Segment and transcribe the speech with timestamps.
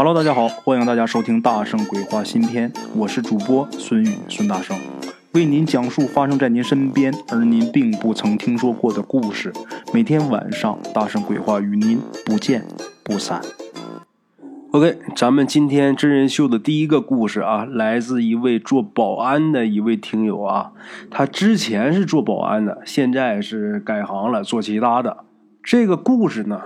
[0.00, 4.78] Hello，大家好，欢迎大家收听《大圣鬼话》新篇，我是主播孙宇，孙大圣
[5.32, 9.52] 为您讲述发生在您身边而您并不曾听说过的故事。
[9.92, 12.64] 每天晚上，大圣鬼话与您不见
[13.02, 13.40] 不散。
[14.70, 20.70] OK，咱们今天真人秀的第一个故事啊，来自一位做保安的一位听友啊，
[21.10, 25.24] 他之前是做保安的，现在是改行了，做其他的。
[25.60, 26.62] 这个故事呢，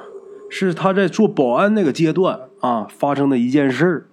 [0.54, 2.40] 是他在做保安那个阶段。
[2.60, 4.06] 啊，发生的一件事儿，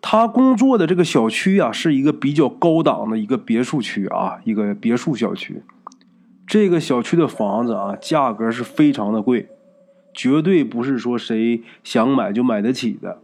[0.00, 5.62] 他工作的这个小区啊，是一个比较高档的一个别墅区啊，一个别墅小区。
[6.46, 9.48] 这个小区的房子啊，价格是非常的贵，
[10.14, 13.18] 绝对不是说谁想买就买得起的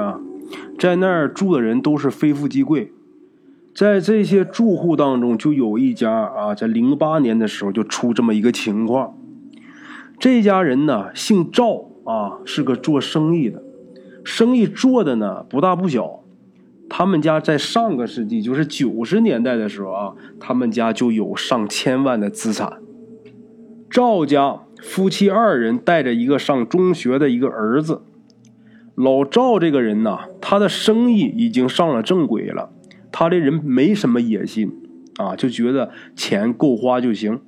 [0.00, 0.20] 啊。
[0.78, 2.92] 在那儿住的人都是非富即贵，
[3.74, 9.17] 在这些住户当中，就有一家啊，在零八年的时候就出这么一个情况。
[10.18, 13.62] 这家人呢，姓赵啊，是个做生意的。
[14.24, 16.24] 生意做的呢不大不小，
[16.88, 22.78] 他们家在上个世纪，就是九十年代的时候啊，他们家就有上千万的资产。
[23.88, 28.02] 赵家夫妻二人带着一个上中学的一个儿子。
[28.94, 32.70] 老赵这个人呢，他的生意已经上了正轨了，
[33.12, 34.72] 他这人没什么野心
[35.16, 37.40] 啊，就觉得钱够花就行，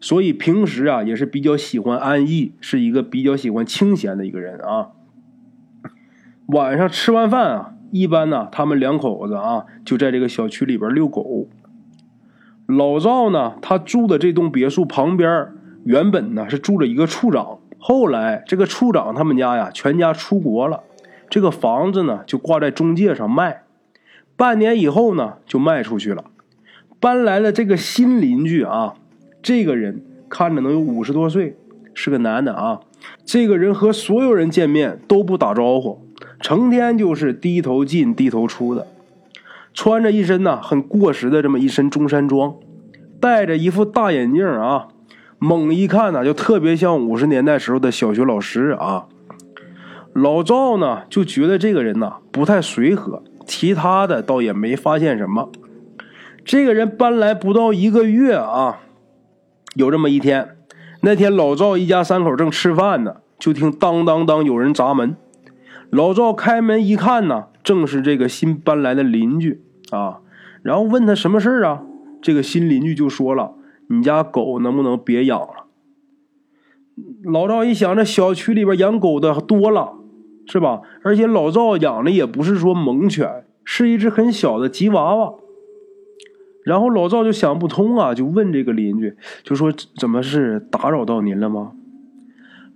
[0.00, 4.88] 所以平时啊也是比较喜欢安逸，是一个比较喜欢清闲的一个人啊。
[6.46, 11.48] 晚上吃完饭啊，一般呢，他们两口子啊就在这个小区里边遛狗。
[12.66, 15.48] 老赵呢，他住的这栋别墅旁边，
[15.84, 20.82] 原本呢是住着一个处长，后来这个处长他们家呀全家出国了，
[21.28, 23.62] 这个房子呢就挂在中介上卖，
[24.36, 26.24] 半年以后呢就卖出去了。
[26.98, 28.94] 搬来了这个新邻居啊，
[29.42, 31.56] 这个人看着能有五十多岁，
[31.94, 32.80] 是个男的啊。
[33.24, 36.06] 这个人和所有人见面都不打招呼。
[36.40, 38.86] 成天就是低头进低头出的，
[39.72, 42.54] 穿着一身呐很过时的这么一身中山装，
[43.18, 44.88] 戴着一副大眼镜啊，
[45.38, 49.06] 猛一看呢就特别像五十年代时候的小学老师啊。
[50.12, 55.50] 老赵呢就觉得这个人呐不太随和，其他的倒也没发现什么。
[56.44, 58.80] 这个人搬来不到一个月啊，
[59.74, 60.56] 有这么一天，
[61.02, 65.16] 那天老赵一家三口正吃饭呢，就听当当当有人砸门。
[65.90, 70.20] 老赵开门一看呢，正是这个新搬来的邻居啊。
[70.62, 71.82] 然后问他什么事儿啊？
[72.20, 73.54] 这个新邻居就说了
[73.88, 75.66] ：“你家狗能不能别养了？”
[77.24, 79.94] 老赵一想，这小区里边养狗的多了，
[80.46, 80.82] 是吧？
[81.02, 85.34] 而且老赵养的也不是说猛犬，是一只很小的吉娃娃。
[86.64, 91.72] 然后老赵就想不通啊，就问这个邻居，就说：“怎么是打扰到您了吗？”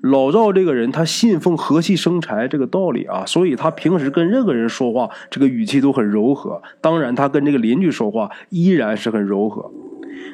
[0.02, 6.60] 老赵这个人，他信奉和气生财这个道理啊，所以他平时跟任何人说话，这个语气都很柔和。
[6.82, 9.70] 当然，他跟这个邻居说话依然是很柔和。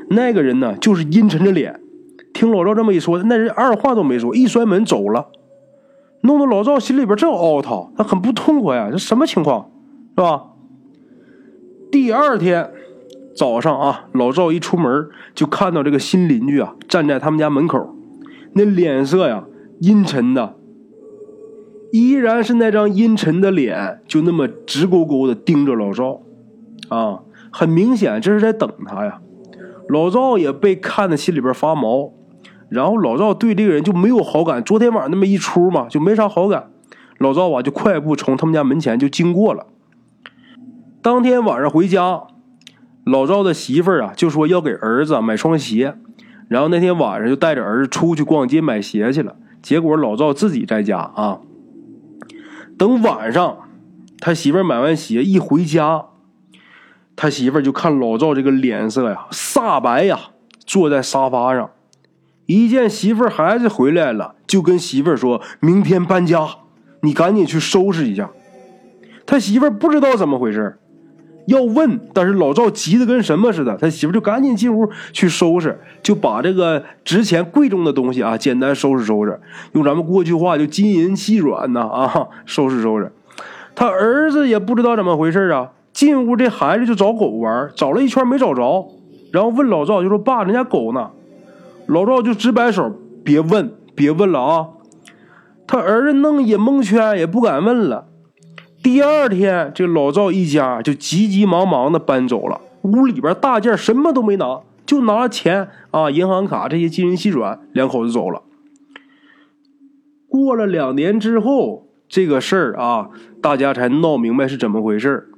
[0.08, 1.80] 那个人呢，就是阴沉着脸，
[2.32, 5.28] 听老赵这么一说，那人二话都没说，一摔门走了，
[6.22, 9.70] 弄得老赵心里边正凹掏，他很不痛快呀，这什么情况，
[10.16, 10.46] 是吧？
[11.92, 12.70] 第二天
[13.40, 17.96] 早上啊，老赵一出门就看到这个新邻居啊，站在他们家门口，
[18.52, 19.44] 那脸色呀。
[19.80, 20.56] 阴沉的，
[21.90, 26.20] 依然是那张阴沉的脸，就那么直勾勾的盯着老赵，
[26.90, 27.20] 啊，
[27.50, 29.22] 很明显这是在等他呀。
[29.88, 32.12] 老赵也被看的心里边发毛，
[32.68, 34.62] 然后老赵对这个人就没有好感。
[34.62, 36.70] 昨天晚上那么一出嘛，就没啥好感。
[37.16, 39.68] 老赵啊，就快步从他们家门前就经过了。
[41.00, 42.24] 当天晚上回家，
[43.10, 45.96] 老赵的媳妇儿啊就说要给儿子买双鞋，
[46.48, 49.36] 然后那天晚上就带着儿子出去逛街买鞋去了。
[49.60, 51.40] 结果老赵自己在家啊，
[52.78, 53.58] 等晚上
[54.20, 56.06] 他媳妇儿买完鞋一回家，
[57.16, 60.18] 他媳妇儿就看老赵这个脸色呀煞白呀，
[60.64, 61.70] 坐在沙发上，
[62.46, 66.46] 一见媳妇儿孩子回来了，就跟媳妇儿说明天搬家，
[67.02, 68.30] 你赶紧去收拾一下。
[69.26, 70.78] 他媳妇儿不知道怎么回事
[71.46, 79.40] 要问，但是老赵急得跟什么似的，他媳妇就赶紧进屋去收拾，就把这个值钱贵重的东西啊，简单收拾收拾。
[79.72, 83.12] 用咱们过去话就金银细软呐啊，收拾收拾。
[83.74, 88.88] 他儿子也不知道怎么回事啊，进屋这孩子就找狗玩，找了一圈没找着，
[89.32, 91.10] 然后问老赵就说：“爸，人家狗呢？”
[91.86, 92.94] 老赵就直摆手
[93.24, 94.68] ：“别问，别问了啊！”
[95.66, 98.06] 他儿子弄也蒙圈，也不敢问了。
[98.82, 102.60] 第二天，这老赵一家就急急忙忙的搬走了。
[102.82, 108.42] 屋里边大件什么都没拿，就拿了钱啊、银行卡这些金银细软，两口子走了。
[110.28, 113.10] 过了两年之后，这个事儿啊，
[113.42, 115.28] 大家才闹明白是怎么回事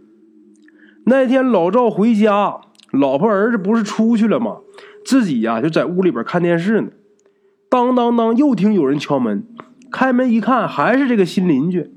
[1.07, 2.61] 那天老赵回家，
[2.93, 4.59] 老婆儿子不是出去了吗？
[5.05, 6.91] 自己呀就在屋里边看电视呢。
[7.69, 9.45] 当当当，又听有人敲门。
[9.91, 11.93] 开门一看，还是这个新邻居。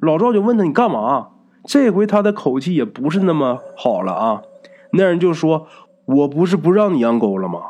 [0.00, 1.28] 老赵就问他：“你干嘛？”
[1.64, 4.42] 这回他的口气也不是那么好了啊。
[4.92, 5.66] 那人就说
[6.06, 7.60] ：“我不是不让你养狗了吗？”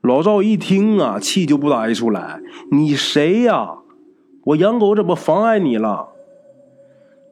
[0.00, 2.40] 老赵一听啊，气就不打一处来。
[2.70, 3.76] 你谁呀？
[4.44, 6.08] 我养狗怎么妨碍你了？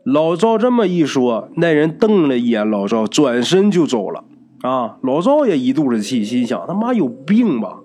[0.05, 4.25] 老赵这么一说，那人瞪了一眼老赵，转身就走了。
[4.63, 7.81] 啊，老赵也一肚子气，心想：他妈有病吧！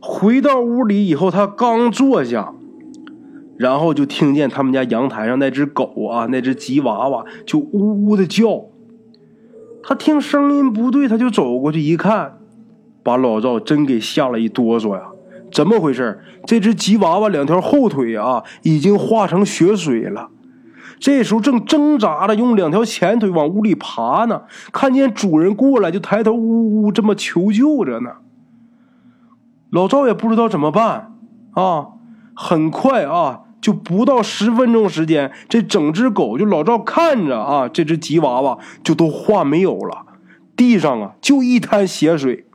[0.00, 2.54] 回到屋里以后，他刚坐下，
[3.60, 8.64] 然后就听见他们家阳台上那只狗啊，那只吉娃娃就呜呜的叫。
[9.82, 12.38] 他听声音不对，他就走过去一看，
[13.02, 15.10] 把老赵真给吓了一哆嗦呀！
[15.52, 16.20] 怎么回事？
[16.46, 20.30] 这只吉娃娃两条后腿啊，已经化成血水了。
[20.98, 28.12] 这时候正挣扎着用两条前腿往屋里爬呢，看见主人过来，就抬头呜呜这么求救着呢。
[29.70, 31.12] 老赵也不知道怎么办
[31.52, 31.88] 啊！
[32.34, 40.06] 很快啊，就不到十分钟时间，这整只狗就老赵看着啊，这只吉娃娃就都化没有了，
[40.56, 42.46] 地上啊就一滩血水，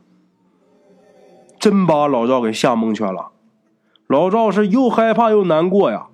[1.58, 3.30] 真把老赵给吓蒙圈了。
[4.08, 6.06] 老赵是又害怕又难过呀，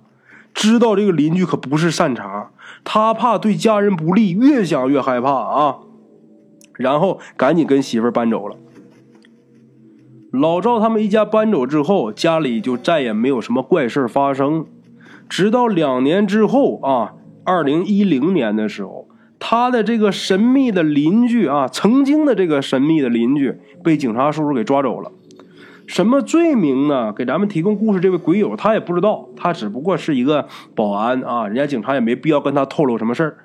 [0.53, 2.49] 知道这个邻居可不是善茬，
[2.83, 5.77] 他怕对家人不利，越想越害怕啊，
[6.75, 8.57] 然后赶紧跟媳妇搬走了。
[10.31, 14.65] 老赵他们一家搬走之后，家里就再也没有什么怪事发生。
[15.33, 17.13] 直到两年之后啊，
[17.43, 19.07] 二零一零年的时候，
[19.39, 25.11] 他的这个神秘的邻居啊，曾经的这个神秘的邻居被警察叔叔给抓走了。
[25.87, 27.11] 什么罪名呢？
[27.11, 33.37] 给咱们提供故事这位鬼友他也不知道，他只不过是一个保安啊，人家警察也没必要跟他透露什么事儿。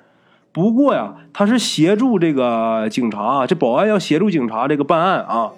[0.51, 5.49] 不过呀，他是协助这个警察，这保安要协助警察这个办案啊。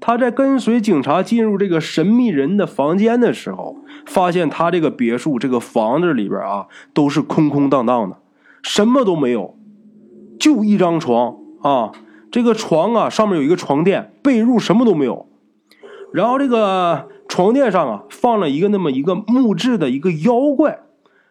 [0.00, 8.16] 他在跟随警察进入这个神秘人的房间的时候，发现他这个别墅这个房子里边啊都是空空荡荡的，
[8.62, 9.56] 什么都没有，
[10.38, 11.92] 就一张床啊。
[12.30, 15.26] 这个床啊上面有一个床垫，被褥什么都没有。
[16.12, 20.80] 然后这个床垫上啊放了一个那么一个木质的一个妖怪。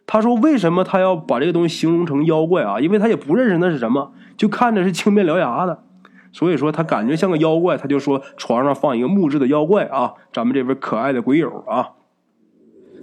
[0.05, 2.79] 他说为什么他要把这个东西形容成妖怪啊？
[2.79, 5.83] 因为他也不认识那是什么，就看着是青面獠牙的。
[6.38, 11.94] 所以说他感觉像个妖怪，他就说床上放一个木质的妖怪啊，咱们这位可爱的鬼友啊，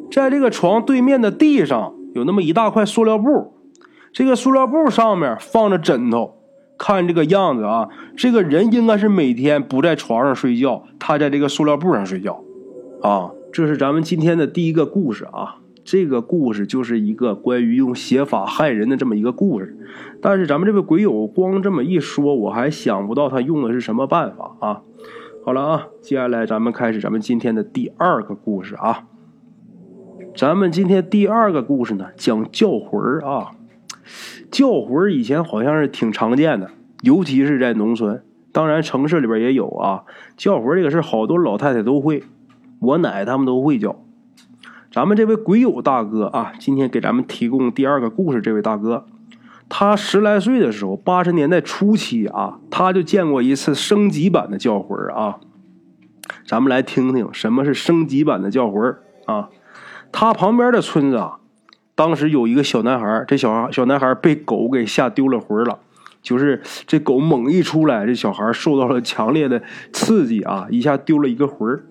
[0.09, 3.53] 在这个床对面的地上有那么一大块塑料布，
[4.13, 6.37] 这个塑料布上面放着枕头，
[6.79, 12.41] 看这个样子啊，这个人应该是每天不在床上睡觉，他在这个塑料布上睡觉，
[13.03, 15.57] 啊，这是咱们今天的第一个故事啊。
[15.85, 19.77] 这个故事就是一个关于用邪法害人的这么一个故事，
[20.23, 24.81] 但是咱们这位鬼友光这么一说，我还想不到他用的是什么办法啊！
[25.45, 29.07] 好了啊，接下来咱们开始咱们今天的第二个故事啊。
[30.35, 33.51] 咱们今天第二个故事呢，讲叫魂啊。
[34.51, 36.71] 叫魂以前好像是挺常见的，
[37.03, 38.23] 尤其是在农村，
[38.53, 40.05] 当然城市里边也有啊。
[40.37, 42.23] 叫魂这个事好多老太太都会，
[42.81, 44.04] 我奶他们都会叫。
[44.95, 48.41] 咱们这位鬼友大哥啊，今天给咱们提供第二个故事。
[48.41, 49.07] 这位大哥，
[49.69, 55.41] 他十来岁的时候，八十年代初期啊，他就见过一次升级版的叫魂啊。
[56.47, 59.49] 咱们来听听什么是升级版的叫魂啊。
[60.13, 61.41] 他旁边的村子啊，
[61.97, 65.81] 当时有一个小男孩，这小小男孩被狗给吓丢了魂了，
[66.23, 69.61] 就是这狗猛一出来，这小孩受到了强烈的
[69.93, 71.83] 刺激啊，一下丢了一个魂儿。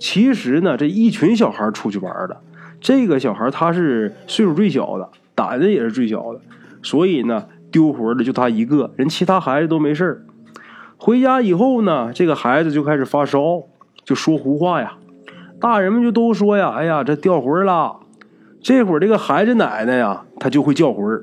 [0.00, 2.40] 其实呢，这一群小孩出去玩的，
[2.80, 6.40] 这个小孩他是岁数最小的，胆子也是最小的，
[6.82, 10.24] 所以呢，丢魂的就他一个人，其他孩子都没事
[10.96, 13.62] 回家以后呢，这个孩子就开始发烧，
[14.04, 14.94] 就说胡话呀。
[15.60, 17.98] 大人们就都说呀：“哎呀，这掉魂了。”
[18.62, 21.22] 这会儿这个孩子奶奶呀，他就会叫魂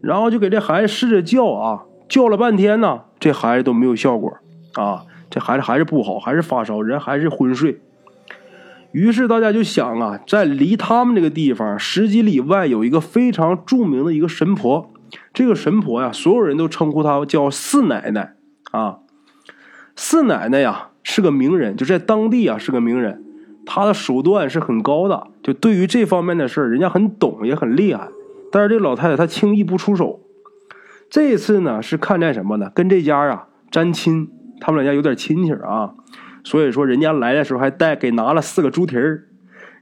[0.00, 4.34] 然后就给这孩子试着叫啊，叫了半天呢，这孩子都没有效果
[4.74, 7.80] 啊，这孩子还是不好，还是发烧，人还是昏睡。
[8.92, 14.92] 于是大家就想啊，在离他们这个地方十几里外有一个非常著名的一个神婆，
[15.32, 18.34] 这个神婆呀，所有人都称呼她叫四奶奶
[18.72, 18.98] 啊。
[19.94, 23.22] 四奶奶呀是个名人，就在当地啊是个名人，
[23.64, 28.08] 她的手段是很高的，就对于这方面的事人家很懂也很厉害。
[28.50, 30.20] 但是这老太太她轻易不出手。
[31.08, 32.70] 这次呢是看在什么呢？
[32.74, 34.30] 跟这家啊沾亲，
[34.60, 35.94] 他们两家有点亲戚啊。
[36.44, 39.24] 所以说，人家来的时候还带给拿了四个猪蹄儿，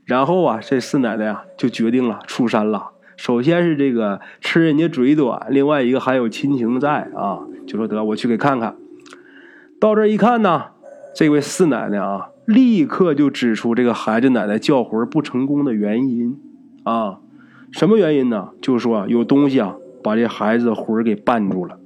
[0.05, 2.91] 然后啊，这四奶奶啊就决定了出山了。
[3.17, 8.77] 首先是这个吃人家嘴短，另外一个还有亲情在啊，就说得我去给看看。
[9.81, 10.67] 到这一看呢，
[11.15, 16.38] 这位四奶奶啊，立刻就指出这个孩子奶奶叫魂不成功的原因
[16.85, 17.19] 啊，
[17.71, 18.50] 什么原因呢？
[18.61, 21.79] 就是说有东西啊把这孩子的魂给绊住了。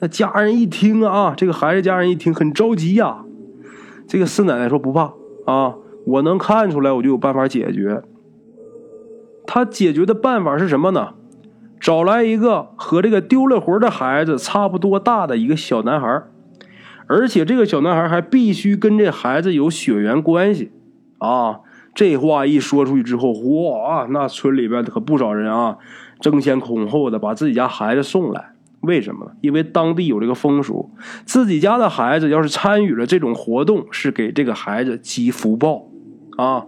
[0.00, 3.24] 那家人一听啊，这个孩子家人一听很着急呀。
[4.08, 5.12] 这个四奶奶说不怕
[5.44, 8.02] 啊，我能看出来，我就有办法解决。
[9.46, 11.14] 他解决的办法是什么呢？
[11.78, 16.22] 找来一个和这个丢了魂的孩子差不多大的一个小男孩，
[17.06, 20.72] 而且这个小男孩还必须跟这孩子有血缘关系
[21.18, 21.60] 啊！
[21.94, 25.78] 这话一说出去之后，哇，那村里边可不少人啊，
[26.20, 28.52] 争先恐后的把自己家孩子送来。
[28.80, 29.32] 为什么呢？
[29.40, 30.90] 因为当地有这个风俗，
[31.24, 35.88] 自己家的孩子要是参与了这种活动，是给这个孩子积福报
[36.36, 36.66] 啊。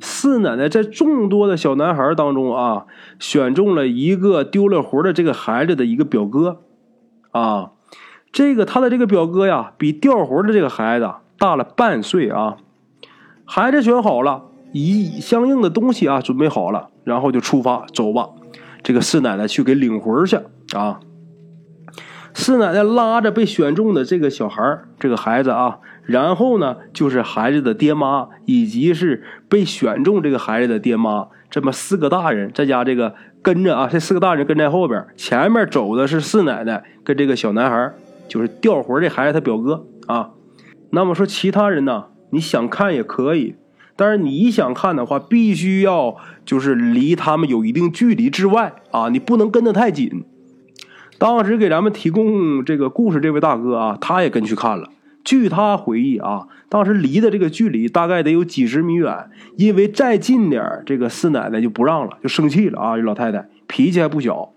[0.00, 2.86] 四奶奶在众多的小男孩当中啊，
[3.18, 6.62] 选中了一个丢了魂的这个孩子的一个表哥，
[7.32, 7.72] 啊，
[8.32, 12.56] 这个他的这个表哥呀，比掉魂的这个孩子大了半岁啊。
[13.44, 18.30] 孩子选好了，以相应的东西啊准备好了，然后就出发走吧。
[18.82, 20.38] 这个四奶奶去给领魂去
[20.74, 21.00] 啊。
[22.32, 37.92] 四奶奶拉着被选中的这个小孩这个孩子啊，然后呢，就是孩子的爹妈，以及是被选中这个孩子的爹妈，这么四个大人，在家这个跟着啊，这四个大人跟在后边，前面走的是四奶奶跟这个小男孩，
[38.28, 40.30] 就是掉魂这孩子他表哥啊。
[40.90, 43.56] 那么说其他人呢，你想看也可以，
[43.96, 50.24] 但是你想看的话，必须要就是离他们有一定距离之外啊，你不能跟得太紧。
[51.20, 54.88] 当时给咱们提供这个故事这位大哥啊，他也跟去看了。
[55.22, 62.96] 据他回忆啊，当时离的这个距离大概得有几十米远，因为再近点这个四奶奶就不让了，就生气了啊！
[62.96, 64.54] 这老太太脾气还不小。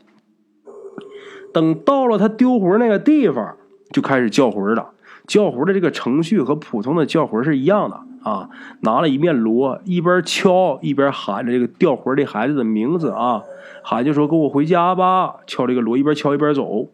[1.54, 3.58] 等到了他丢魂那个地方，
[3.92, 4.92] 就开始叫魂了。
[5.28, 8.50] 叫魂的这个程序和普通的叫魂是一样的啊，
[8.82, 13.42] 拿了一面锣，一边敲一边喊着这个吊魂的孩子的名字啊。
[13.84, 16.88] 喊就说跟我回家吧，敲这个锣，一边敲一边走，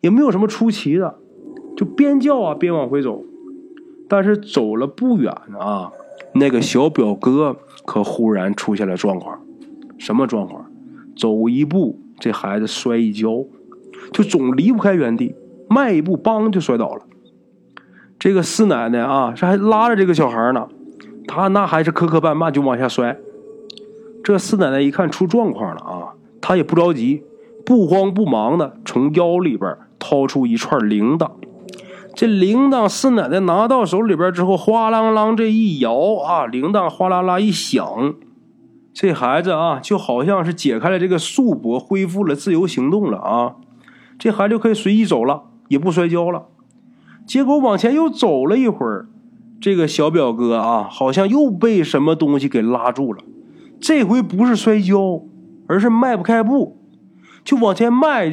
[0.00, 1.16] 也没有什么出奇的，
[1.76, 3.24] 就边叫啊边往回走。
[4.08, 5.90] 但是走了不远啊，
[6.34, 7.56] 那个小表哥
[7.86, 9.40] 可忽然出现了状况，
[9.96, 10.66] 什么状况？
[11.16, 13.44] 走一步这孩子摔一跤，
[14.12, 15.34] 就总离不开原地，
[15.68, 17.02] 迈一步梆就摔倒了。
[18.22, 20.68] 这个四奶奶啊，这还拉着这个小孩呢，
[21.26, 23.18] 他那还是磕磕绊绊就往下摔。
[24.22, 27.24] 这四奶奶一看出状况了啊，她也不着急，
[27.66, 31.32] 不慌不忙的从腰里边掏出一串铃铛。
[32.14, 35.92] 这铃铛四奶奶拿到手里边之后，哗啷啷这一摇
[36.24, 38.14] 啊，铃铛哗啦啦一响，
[38.94, 43.56] 这孩子啊就好像是解开了这个束缚，恢复了自由行动了啊。
[44.16, 46.44] 这孩子就可以随意走了，也不摔跤了。
[47.26, 49.06] 结果往前又走了一会儿，
[49.60, 53.22] 这个小表哥啊，好像又被什么东西给拉住了。
[53.80, 55.22] 这回不是摔跤，
[55.66, 56.76] 而是迈不开步，
[57.44, 58.30] 就往前迈，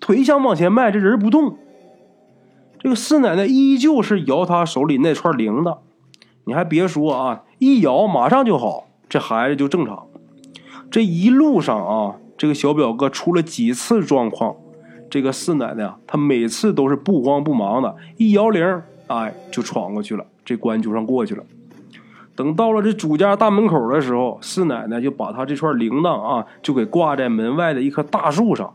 [0.00, 1.56] 腿想往前迈，这人不动。
[2.78, 5.78] 这个四奶奶依旧是摇他手里那串铃铛，
[6.44, 10.06] 你还别说啊，一摇马上就好，这孩子就正常。
[10.90, 14.56] 这一路上啊，这个小表哥出了几次状况，
[15.10, 21.42] 这个四奶奶啊，她每次都是不慌不忙的，一摇铃，哎，就闯过去了，这关就算过去了。
[22.36, 28.74] 等到了这主家大门口的时候，四奶奶就把她这串铃铛啊，就给挂在门外的一棵大树上。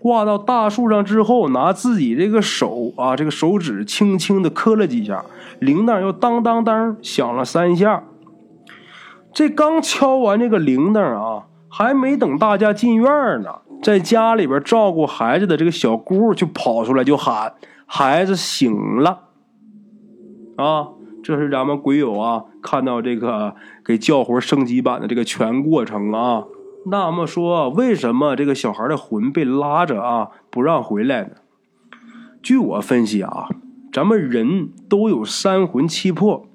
[0.00, 5.24] 挂到大树上之后，拿自己这个手啊，这个手指轻轻的磕了几下，
[5.60, 8.04] 铃铛又当当当响了三下。
[9.32, 17.54] 这刚敲完这个铃铛啊，还没等大家进院呢，在家里边照顾孩子的这个小姑就跑出来就喊
[17.86, 19.28] ：“孩子醒了！”
[20.58, 20.88] 啊。
[21.26, 26.44] 这是咱们鬼友啊，看到这个给叫魂升级版的这个全过程啊。
[26.84, 31.30] 那么说，为什么这个小孩的魂被拉着啊，不让回来呢？
[32.42, 33.48] 据我分析啊，
[33.90, 36.46] 咱们人都有三魂七魄，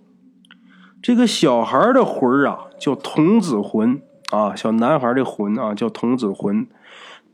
[1.01, 6.67] 这个小孩的魂啊叫童子魂啊，小男孩的魂啊叫童子魂，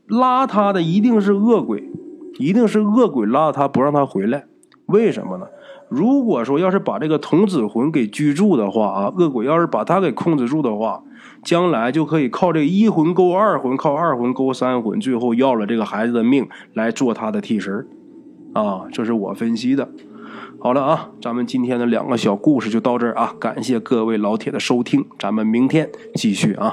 [0.06, 1.90] 拉他的一定是恶鬼，
[2.38, 4.46] 一定是恶鬼拉他不让他回来，
[4.86, 5.46] 为什么呢？
[5.88, 11.04] 如果说要是把这个童子魂给居住的话啊，恶鬼要是把他给控制住的话，
[11.44, 17.86] 将来就可以靠这一魂勾二魂，靠二魂勾三魂，最后要了这个孩子的命来做他的替身
[18.52, 19.88] 啊，这是我分析的。
[20.58, 26.72] 好了啊，咱们今天的两个小故事就到这儿啊，感谢各位老铁的收听，咱们明天继续啊。